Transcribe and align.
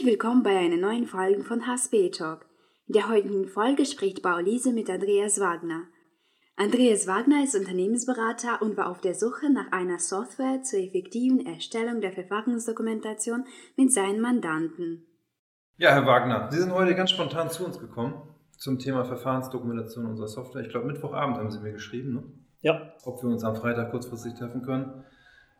Herzlich 0.00 0.18
willkommen 0.18 0.42
bei 0.42 0.56
einer 0.56 0.78
neuen 0.78 1.04
Folge 1.04 1.44
von 1.44 1.66
HSP 1.66 2.08
Talk. 2.08 2.46
In 2.86 2.94
der 2.94 3.10
heutigen 3.10 3.46
Folge 3.46 3.84
spricht 3.84 4.22
Paulise 4.22 4.72
mit 4.72 4.88
Andreas 4.88 5.38
Wagner. 5.40 5.82
Andreas 6.56 7.06
Wagner 7.06 7.44
ist 7.44 7.54
Unternehmensberater 7.54 8.62
und 8.62 8.78
war 8.78 8.88
auf 8.88 9.02
der 9.02 9.14
Suche 9.14 9.52
nach 9.52 9.72
einer 9.72 9.98
Software 9.98 10.62
zur 10.62 10.78
effektiven 10.78 11.44
Erstellung 11.44 12.00
der 12.00 12.12
Verfahrensdokumentation 12.12 13.44
mit 13.76 13.92
seinen 13.92 14.22
Mandanten. 14.22 15.04
Ja, 15.76 15.90
Herr 15.90 16.06
Wagner, 16.06 16.48
Sie 16.50 16.60
sind 16.60 16.72
heute 16.72 16.94
ganz 16.94 17.10
spontan 17.10 17.50
zu 17.50 17.66
uns 17.66 17.78
gekommen 17.78 18.22
zum 18.56 18.78
Thema 18.78 19.04
Verfahrensdokumentation 19.04 20.06
unserer 20.06 20.28
Software. 20.28 20.62
Ich 20.62 20.70
glaube, 20.70 20.86
Mittwochabend 20.86 21.36
haben 21.36 21.50
Sie 21.50 21.60
mir 21.60 21.72
geschrieben, 21.72 22.14
ne? 22.14 22.22
Ja. 22.62 22.94
Ob 23.04 23.22
wir 23.22 23.28
uns 23.28 23.44
am 23.44 23.54
Freitag 23.54 23.90
kurzfristig 23.90 24.32
treffen 24.32 24.62
können. 24.62 25.04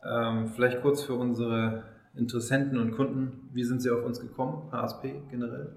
Ähm, 0.02 0.48
vielleicht 0.48 0.80
kurz 0.80 1.02
für 1.02 1.14
unsere 1.14 1.99
Interessenten 2.16 2.78
und 2.78 2.92
Kunden, 2.92 3.50
wie 3.52 3.62
sind 3.62 3.80
Sie 3.80 3.90
auf 3.90 4.04
uns 4.04 4.20
gekommen, 4.20 4.70
HSP 4.72 5.12
generell? 5.30 5.76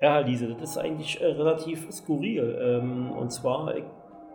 Ja, 0.00 0.18
Liese, 0.18 0.48
das 0.48 0.70
ist 0.70 0.78
eigentlich 0.78 1.20
äh, 1.20 1.26
relativ 1.26 1.90
skurril. 1.90 2.58
Ähm, 2.60 3.10
und 3.12 3.32
zwar, 3.32 3.74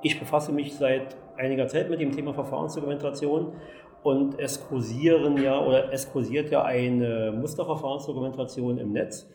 ich 0.02 0.20
befasse 0.20 0.52
mich 0.52 0.74
seit 0.74 1.16
einiger 1.38 1.68
Zeit 1.68 1.90
mit 1.90 2.00
dem 2.00 2.12
Thema 2.12 2.34
Verfahrensdokumentation 2.34 3.54
und 4.04 4.40
es 4.40 4.68
kursieren 4.68 5.38
ja 5.42 5.64
oder 5.64 5.94
es 5.94 6.12
kursiert 6.12 6.50
ja 6.50 6.64
eine 6.64 7.32
Musterverfahrensdokumentation 7.40 8.80
im 8.80 8.92
Netz, 8.92 9.30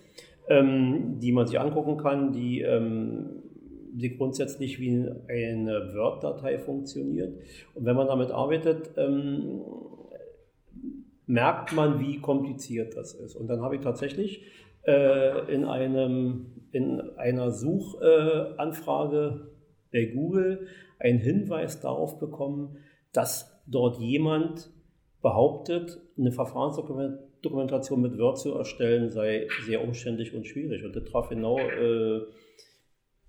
ähm, 0.49 1.21
die 1.21 1.31
man 1.31 1.47
sich 1.47 1.61
angucken 1.61 1.97
kann, 1.97 2.33
die, 2.33 2.63
ähm, 2.63 3.43
die 3.93 4.17
grundsätzlich 4.17 4.81
wie 4.81 5.09
eine 5.29 5.95
Word-Datei 5.95 6.59
funktioniert. 6.59 7.39
Und 7.75 7.85
wenn 7.85 7.95
man 7.95 8.09
damit 8.09 8.33
arbeitet, 8.33 8.91
merkt 11.27 11.73
man, 11.73 12.01
wie 12.01 12.21
kompliziert 12.21 12.97
das 12.97 13.15
ist. 13.15 13.35
Und 13.35 13.49
dann 13.49 13.61
habe 13.63 13.77
ich 13.77 13.83
tatsächlich 13.83 14.45
äh, 14.87 15.53
in, 15.53 15.65
einem, 15.65 16.47
in 16.73 17.01
einer 17.17 17.51
Suchanfrage 17.51 19.49
bei 19.93 20.07
Google 20.07 20.69
einen 20.99 21.19
Hinweis 21.19 21.81
darauf 21.81 22.19
bekommen, 22.19 22.79
dass 23.13 23.63
dort 23.67 23.99
jemand 23.99 24.71
behauptet, 25.21 26.01
eine 26.17 26.33
Verfahrensdokumentation 26.33 28.01
mit 28.01 28.19
Word 28.19 28.39
zu 28.39 28.55
erstellen 28.55 29.11
sei 29.11 29.49
sehr 29.67 29.83
umständlich 29.83 30.35
und 30.35 30.47
schwierig. 30.47 30.85
Und 30.85 30.95
das 30.95 31.05
traf 31.05 31.29
genau 31.29 31.59
äh, 31.59 32.21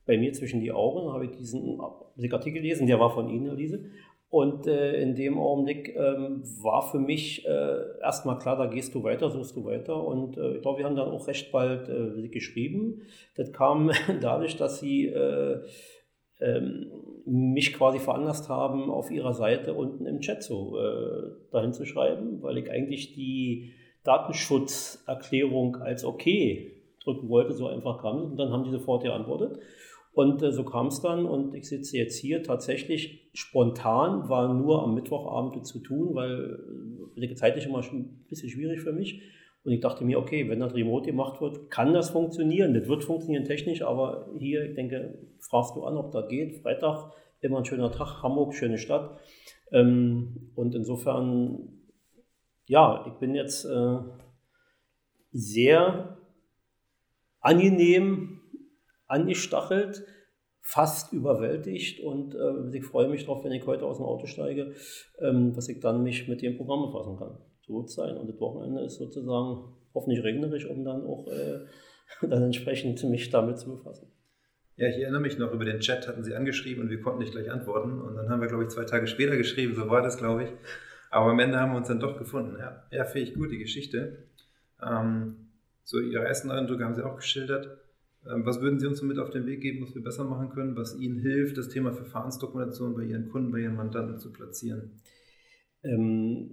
bei 0.06 0.18
mir 0.18 0.34
zwischen 0.34 0.62
die 0.62 0.72
Augen. 0.72 1.12
Habe 1.12 1.26
ich 1.26 1.32
diesen 1.32 1.80
Artikel 1.80 2.54
gelesen, 2.54 2.88
der 2.88 3.00
war 3.00 3.10
von 3.10 3.30
Ihnen, 3.30 3.48
Elise. 3.48 3.90
Und 4.30 4.68
äh, 4.68 5.02
in 5.02 5.16
dem 5.16 5.38
Augenblick 5.38 5.96
ähm, 5.96 6.44
war 6.62 6.82
für 6.92 7.00
mich 7.00 7.46
äh, 7.48 8.00
erstmal 8.02 8.38
klar, 8.38 8.58
da 8.58 8.66
gehst 8.66 8.94
du 8.94 9.04
weiter, 9.04 9.30
suchst 9.30 9.56
du 9.56 9.64
weiter. 9.64 10.04
Und 10.04 10.38
äh, 10.38 10.56
ich 10.56 10.62
glaube, 10.62 10.80
wir 10.80 10.86
haben 10.86 10.98
dann 10.98 11.10
auch 11.10 11.28
recht 11.28 11.52
bald 11.52 11.88
äh, 11.88 12.28
geschrieben. 12.28 13.04
Das 13.36 13.54
kam 13.54 13.92
dadurch, 14.22 14.58
dass 14.58 14.80
sie 14.80 15.06
äh, 15.06 15.62
ähm, 16.42 16.92
mich 17.26 17.74
quasi 17.74 18.00
veranlasst 18.00 18.50
haben, 18.50 18.90
auf 18.90 19.12
ihrer 19.12 19.34
Seite 19.34 19.74
unten 19.74 20.06
im 20.06 20.20
Chat 20.20 20.44
so 20.44 20.78
äh, 20.78 21.32
dahin 21.52 21.74
zu 21.74 21.86
schreiben, 21.86 22.42
weil 22.42 22.58
ich 22.58 22.70
eigentlich 22.70 23.14
die 23.14 23.74
Datenschutzerklärung 24.04 25.78
als 25.78 26.04
okay 26.04 26.74
drücken 27.04 27.30
wollte, 27.30 27.54
so 27.54 27.68
einfach 27.68 28.02
kam. 28.02 28.24
Und 28.24 28.38
dann 28.38 28.52
haben 28.52 28.66
die 28.66 28.72
sofort 28.72 29.04
geantwortet. 29.04 29.60
Und 30.18 30.42
äh, 30.42 30.52
so 30.52 30.64
kam 30.64 30.88
es 30.88 31.00
dann 31.00 31.28
und 31.28 31.54
ich 31.54 31.70
sitze 31.70 31.96
jetzt 31.96 32.18
hier 32.18 32.42
tatsächlich 32.42 33.30
spontan, 33.36 34.28
war 34.30 34.52
nur 34.52 34.82
am 34.82 34.96
Mittwochabend 34.96 35.64
zu 35.64 35.78
tun, 35.78 36.16
weil 36.16 36.58
äh, 37.16 37.36
zeitlich 37.36 37.68
immer 37.68 37.84
schon 37.84 38.00
ein 38.00 38.26
bisschen 38.28 38.50
schwierig 38.50 38.82
für 38.82 38.94
mich. 38.94 39.22
Und 39.64 39.74
ich 39.74 39.80
dachte 39.80 40.04
mir, 40.04 40.18
okay, 40.18 40.50
wenn 40.50 40.60
das 40.60 40.74
remote 40.74 41.06
gemacht 41.06 41.40
wird, 41.40 41.70
kann 41.70 41.94
das 41.94 42.10
funktionieren. 42.10 42.74
Das 42.74 42.88
wird 42.88 43.04
funktionieren 43.04 43.46
technisch, 43.46 43.84
aber 43.84 44.28
hier, 44.40 44.68
ich 44.68 44.74
denke, 44.74 45.20
fragst 45.40 45.76
du 45.76 45.84
an, 45.84 45.96
ob 45.98 46.12
das 46.12 46.28
geht. 46.30 46.64
Freitag, 46.64 47.12
immer 47.42 47.60
ein 47.60 47.66
schöner 47.66 47.92
Tag, 47.92 48.24
Hamburg, 48.24 48.56
schöne 48.56 48.80
Stadt. 48.80 49.20
Ähm, 49.72 50.50
und 50.56 50.74
insofern, 50.74 51.84
ja, 52.66 53.06
ich 53.06 53.14
bin 53.20 53.36
jetzt 53.36 53.66
äh, 53.66 54.00
sehr 55.32 56.18
angenehm 57.40 58.37
angestachelt, 59.08 60.06
fast 60.62 61.14
überwältigt 61.14 62.02
und 62.02 62.36
äh, 62.36 62.78
ich 62.78 62.86
freue 62.86 63.08
mich 63.08 63.26
darauf, 63.26 63.44
wenn 63.46 63.54
ich 63.54 63.66
heute 63.66 63.86
aus 63.86 63.98
dem 63.98 64.06
Auto 64.06 64.26
steige, 64.26 64.74
ähm, 65.20 65.54
dass 65.54 65.70
ich 65.70 65.80
dann 65.80 66.04
mich 66.04 66.28
mit 66.28 66.42
dem 66.42 66.58
Programm 66.58 66.92
befassen 66.92 67.18
kann. 67.18 67.38
So 67.66 67.76
wird 67.76 67.88
es 67.88 67.96
sein. 67.96 68.18
Und 68.18 68.28
das 68.28 68.40
Wochenende 68.40 68.82
ist 68.82 68.98
sozusagen 68.98 69.76
hoffentlich 69.94 70.24
regnerisch, 70.24 70.66
um 70.66 70.84
dann 70.84 71.06
auch 71.06 71.28
äh, 71.28 71.60
dann 72.28 72.44
entsprechend 72.44 73.04
mich 73.06 73.30
damit 73.30 73.60
zu 73.60 73.78
befassen. 73.78 74.12
Ja, 74.76 74.88
ich 74.88 74.98
erinnere 74.98 75.22
mich 75.22 75.40
noch, 75.40 75.52
über 75.54 75.66
den 75.66 75.80
Chat 75.80 76.08
hatten 76.08 76.24
Sie 76.24 76.36
angeschrieben 76.36 76.84
und 76.84 76.90
wir 76.90 77.02
konnten 77.02 77.20
nicht 77.20 77.32
gleich 77.32 77.50
antworten. 77.50 78.00
Und 78.00 78.16
dann 78.16 78.30
haben 78.30 78.42
wir, 78.42 78.48
glaube 78.48 78.64
ich, 78.64 78.70
zwei 78.70 78.84
Tage 78.84 79.08
später 79.08 79.36
geschrieben, 79.36 79.74
so 79.74 79.90
war 79.90 80.02
das, 80.02 80.18
glaube 80.18 80.44
ich. 80.44 80.50
Aber 81.10 81.32
am 81.32 81.40
Ende 81.40 81.60
haben 81.60 81.72
wir 81.72 81.78
uns 81.78 81.88
dann 81.88 82.00
doch 82.00 82.18
gefunden. 82.18 82.58
Ja, 82.60 82.84
ja 82.92 83.06
finde 83.06 83.30
ich 83.30 83.36
gut, 83.36 83.52
die 83.52 83.58
Geschichte. 83.58 84.28
Ähm, 84.84 85.50
so, 85.84 86.00
Ihre 86.00 86.26
ersten 86.26 86.52
Eindrücke 86.52 86.84
haben 86.84 86.94
Sie 86.94 87.04
auch 87.04 87.16
geschildert. 87.16 87.80
Ähm, 88.32 88.46
was 88.46 88.62
würden 88.62 88.80
Sie 88.80 88.88
uns 88.88 89.00
so 89.00 89.06
mit 89.06 89.20
auf 89.20 89.30
den 89.30 89.46
Weg 89.46 89.62
geben, 89.62 89.86
was 89.86 89.96
wir 89.96 90.04
besser 90.04 90.24
machen 90.24 90.50
können, 90.50 90.76
was 90.76 91.00
Ihnen 91.00 91.20
hilft, 91.20 91.58
das 91.58 91.70
Thema 91.70 91.92
Verfahrensdokumentation 91.92 92.96
bei 92.96 93.04
Ihren 93.04 93.30
Kunden, 93.30 93.52
bei 93.52 93.60
Ihren 93.60 93.76
Mandanten 93.76 94.20
zu 94.20 94.32
platzieren? 94.32 95.02
Ähm, 95.84 96.50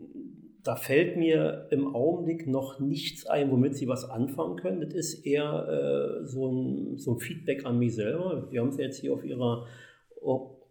da 0.63 0.77
fällt 0.77 1.17
mir 1.17 1.69
im 1.71 1.95
Augenblick 1.95 2.47
noch 2.47 2.81
nichts 2.81 3.27
ein, 3.27 3.51
womit 3.51 3.77
Sie 3.77 3.87
was 3.87 4.09
anfangen 4.09 4.57
können. 4.57 4.81
Das 4.81 4.95
ist 4.95 5.27
eher 5.27 6.23
äh, 6.23 6.25
so, 6.25 6.51
ein, 6.51 6.97
so, 6.97 7.13
ein, 7.13 7.19
Feedback 7.19 7.67
an 7.67 7.79
mich 7.79 7.95
selber. 7.95 8.49
Wir 8.51 8.63
haben 8.63 8.69
es 8.69 8.79
jetzt 8.79 9.01
hier 9.01 9.13
auf 9.13 9.25
Ihrer 9.25 9.67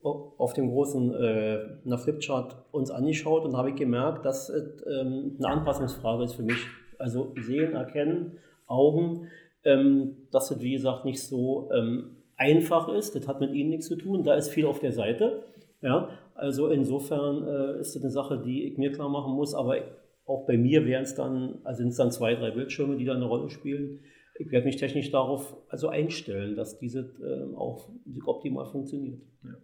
auf 0.03 0.53
dem 0.53 0.69
großen 0.69 1.13
äh, 1.13 1.97
Flipchart 1.97 2.57
uns 2.71 2.91
angeschaut 2.91 3.45
und 3.45 3.55
habe 3.55 3.69
ich 3.69 3.75
gemerkt, 3.75 4.25
dass 4.25 4.49
es 4.49 4.83
ähm, 4.85 5.35
eine 5.37 5.47
Anpassungsfrage 5.47 6.25
ist 6.25 6.33
für 6.33 6.43
mich. 6.43 6.67
Also 6.99 7.33
sehen, 7.39 7.73
erkennen, 7.73 8.37
Augen, 8.67 9.27
ähm, 9.65 10.17
dass 10.31 10.49
das, 10.49 10.61
wie 10.61 10.73
gesagt, 10.73 11.05
nicht 11.05 11.21
so 11.21 11.69
ähm, 11.73 12.17
einfach 12.37 12.89
ist. 12.89 13.15
Das 13.15 13.27
hat 13.27 13.39
mit 13.39 13.53
Ihnen 13.53 13.69
nichts 13.69 13.87
zu 13.87 13.95
tun. 13.95 14.23
Da 14.23 14.35
ist 14.35 14.49
viel 14.49 14.65
auf 14.65 14.79
der 14.79 14.91
Seite. 14.91 15.43
Ja, 15.81 16.09
also 16.35 16.69
insofern 16.69 17.47
äh, 17.47 17.79
ist 17.79 17.95
das 17.95 18.03
eine 18.03 18.11
Sache, 18.11 18.41
die 18.43 18.63
ich 18.65 18.77
mir 18.77 18.91
klar 18.91 19.09
machen 19.09 19.33
muss. 19.33 19.53
Aber 19.53 19.77
auch 20.25 20.45
bei 20.45 20.57
mir 20.57 20.85
wären 20.85 21.03
es 21.03 21.15
dann, 21.15 21.59
also 21.63 21.79
sind 21.79 21.89
es 21.89 21.97
dann 21.97 22.11
zwei, 22.11 22.35
drei 22.35 22.51
Bildschirme, 22.51 22.95
die 22.97 23.05
da 23.05 23.13
eine 23.13 23.25
Rolle 23.25 23.49
spielen. 23.49 23.99
Ich 24.39 24.51
werde 24.51 24.65
mich 24.65 24.77
technisch 24.77 25.11
darauf 25.11 25.55
also 25.69 25.89
einstellen, 25.89 26.55
dass 26.55 26.79
diese 26.79 27.01
äh, 27.21 27.55
auch 27.55 27.89
optimal 28.25 28.65
funktioniert. 28.65 29.21
Ja. 29.43 29.55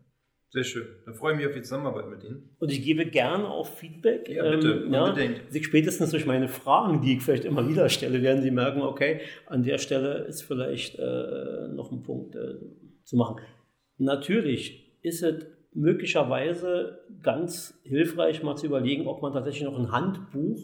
Sehr 0.52 0.64
schön. 0.64 0.88
Da 1.06 1.14
freue 1.14 1.34
ich 1.34 1.38
mich 1.38 1.48
auf 1.48 1.54
die 1.54 1.62
Zusammenarbeit 1.62 2.10
mit 2.10 2.24
Ihnen. 2.24 2.50
Und 2.58 2.72
ich 2.72 2.82
gebe 2.82 3.06
gerne 3.06 3.48
auch 3.48 3.68
Feedback. 3.68 4.28
Ja, 4.28 4.50
bitte, 4.50 4.84
ähm, 4.88 4.94
unbedingt. 4.94 5.42
Ja, 5.52 5.64
spätestens 5.64 6.10
durch 6.10 6.26
meine 6.26 6.48
Fragen, 6.48 7.02
die 7.02 7.18
ich 7.18 7.24
vielleicht 7.24 7.46
immer 7.46 7.68
wieder 7.70 7.88
stelle, 7.90 8.24
werden 8.24 8.42
Sie 8.42 8.50
merken, 8.50 8.82
okay, 8.82 9.22
an 9.46 9.62
der 9.62 9.78
Stelle 9.78 10.26
ist 10.26 10.42
vielleicht 10.42 10.98
äh, 10.98 11.68
noch 11.68 11.92
ein 11.92 12.02
Punkt 12.02 12.36
äh, 12.36 12.56
zu 13.04 13.16
machen. 13.16 13.42
Natürlich 13.98 14.98
ist 15.04 15.22
es 15.22 15.46
möglicherweise 15.74 17.00
ganz 17.22 17.80
hilfreich, 17.84 18.42
mal 18.42 18.56
zu 18.56 18.66
überlegen, 18.66 19.06
ob 19.06 19.22
man 19.22 19.34
tatsächlich 19.34 19.64
noch 19.64 19.78
ein 19.78 19.92
Handbuch, 19.92 20.60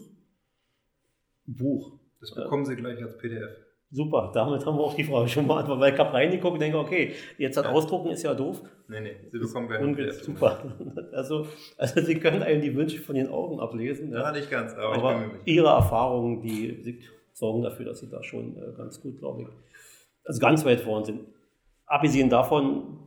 Buch. 1.46 2.00
Das 2.18 2.34
bekommen 2.34 2.64
Sie 2.64 2.74
gleich 2.74 3.00
als 3.00 3.16
PDF. 3.18 3.56
Super, 3.90 4.32
damit 4.34 4.66
haben 4.66 4.76
wir 4.76 4.82
auch 4.82 4.94
die 4.94 5.04
Frage 5.04 5.28
schon 5.28 5.46
beantwortet, 5.46 5.80
weil 5.80 5.94
ich 5.94 5.98
habe 5.98 6.12
reingeguckt 6.12 6.54
und 6.54 6.60
denke, 6.60 6.78
okay, 6.78 7.14
jetzt 7.38 7.56
hat 7.56 7.66
Ausdrucken 7.66 8.10
ist 8.10 8.24
ja 8.24 8.34
doof. 8.34 8.60
Nee, 8.88 9.00
nee, 9.00 9.16
Sie 9.30 9.38
bekommen 9.38 9.68
gleich 9.68 9.80
ein 9.80 10.12
Super. 10.12 10.62
Also, 11.12 11.46
also 11.78 12.00
Sie 12.00 12.16
können 12.16 12.42
einem 12.42 12.60
die 12.60 12.74
Wünsche 12.74 13.00
von 13.00 13.14
den 13.14 13.28
Augen 13.28 13.60
ablesen. 13.60 14.12
Ja, 14.12 14.22
ja 14.22 14.32
nicht 14.32 14.50
ganz, 14.50 14.74
aber, 14.74 14.94
aber 14.94 15.30
Ihre 15.44 15.68
Erfahrungen, 15.68 16.42
die 16.42 17.00
sorgen 17.32 17.62
dafür, 17.62 17.86
dass 17.86 18.00
Sie 18.00 18.10
da 18.10 18.22
schon 18.24 18.56
äh, 18.56 18.76
ganz 18.76 19.00
gut, 19.00 19.18
glaube 19.18 19.42
ich, 19.42 19.48
also 20.24 20.40
ganz 20.40 20.64
weit 20.64 20.80
vorne 20.80 21.06
sind. 21.06 21.20
Abgesehen 21.86 22.28
davon 22.28 22.98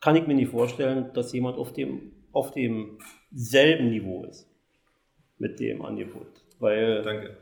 kann 0.00 0.14
ich 0.14 0.26
mir 0.26 0.34
nicht 0.34 0.52
vorstellen, 0.52 1.10
dass 1.14 1.32
jemand 1.32 1.58
auf 1.58 1.72
dem 1.72 2.12
auf 2.32 2.52
demselben 2.52 3.90
Niveau 3.90 4.24
ist 4.24 4.48
mit 5.38 5.58
dem 5.58 5.82
Angebot. 5.82 6.28
Weil 6.60 7.02
Danke 7.02 7.36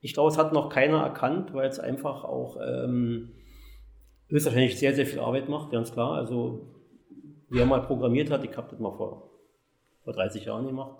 ich 0.00 0.14
glaube, 0.14 0.30
es 0.30 0.38
hat 0.38 0.52
noch 0.52 0.70
keiner 0.70 0.98
erkannt, 1.02 1.52
weil 1.52 1.68
es 1.68 1.78
einfach 1.78 2.24
auch 2.24 2.58
ähm, 2.62 3.30
höchstwahrscheinlich 4.28 4.78
sehr, 4.78 4.94
sehr 4.94 5.06
viel 5.06 5.20
Arbeit 5.20 5.48
macht, 5.48 5.70
ganz 5.70 5.92
klar. 5.92 6.14
Also, 6.14 6.68
wer 7.48 7.66
mal 7.66 7.82
programmiert 7.82 8.30
hat, 8.30 8.44
ich 8.44 8.56
habe 8.56 8.68
das 8.70 8.78
mal 8.78 8.92
vor, 8.92 9.30
vor 10.04 10.12
30 10.12 10.46
Jahren 10.46 10.66
gemacht, 10.66 10.96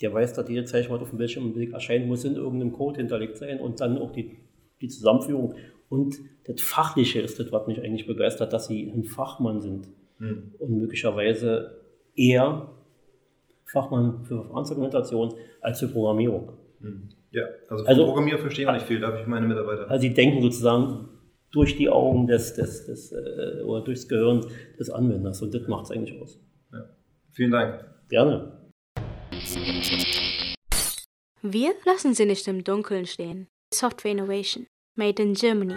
der 0.00 0.12
weiß, 0.12 0.34
dass 0.34 0.48
jede 0.48 0.64
Zeichnung 0.64 1.00
auf 1.00 1.08
dem 1.08 1.18
Bildschirm 1.18 1.54
erscheinen 1.72 2.08
muss, 2.08 2.24
in 2.24 2.36
irgendeinem 2.36 2.72
Code 2.72 2.98
hinterlegt 2.98 3.38
sein 3.38 3.60
und 3.60 3.80
dann 3.80 3.96
auch 3.98 4.10
die, 4.10 4.36
die 4.80 4.88
Zusammenführung. 4.88 5.54
Und 5.88 6.18
das 6.44 6.60
Fachliche 6.60 7.20
ist 7.20 7.38
das, 7.38 7.52
was 7.52 7.66
mich 7.66 7.80
eigentlich 7.80 8.06
begeistert, 8.06 8.52
dass 8.52 8.66
sie 8.66 8.90
ein 8.90 9.04
Fachmann 9.04 9.60
sind 9.60 9.88
mhm. 10.18 10.52
und 10.58 10.70
möglicherweise 10.78 11.80
eher 12.16 12.70
Fachmann 13.66 14.24
für 14.24 14.42
Verfahrensdokumentation 14.42 15.34
als 15.60 15.80
für 15.80 15.88
Programmierung. 15.88 16.52
Mhm. 16.80 17.08
Ja, 17.34 17.42
also 17.68 17.84
vom 17.84 17.86
Also- 17.88 18.04
Programmieren 18.06 18.40
verstehe 18.40 18.64
ich 18.64 18.68
auch 18.68 18.74
nicht 18.74 18.86
viel, 18.86 19.00
darf 19.00 19.20
ich 19.20 19.26
meine 19.26 19.46
Mitarbeiter. 19.48 19.90
Also 19.90 20.02
sie 20.02 20.14
denken 20.14 20.40
sozusagen 20.40 21.08
durch 21.50 21.76
die 21.76 21.88
Augen 21.88 22.26
des, 22.28 22.54
des, 22.54 22.86
des 22.86 23.12
äh, 23.12 23.62
oder 23.64 23.82
durchs 23.84 24.08
Gehirn 24.08 24.46
des 24.78 24.88
Anwenders 24.90 25.42
und 25.42 25.52
das 25.52 25.66
macht 25.66 25.86
es 25.86 25.90
eigentlich 25.90 26.20
aus. 26.20 26.38
Vielen 27.32 27.50
Dank. 27.50 27.84
Gerne. 28.08 28.60
Wir 31.42 31.72
lassen 31.84 32.14
sie 32.14 32.24
nicht 32.24 32.46
im 32.46 32.62
Dunkeln 32.62 33.06
stehen. 33.06 33.48
Software 33.72 34.12
Innovation, 34.12 34.66
made 34.96 35.20
in 35.20 35.34
Germany. 35.34 35.74